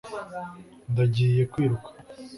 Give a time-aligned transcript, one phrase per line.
[0.91, 1.89] Ndagiye kwiruka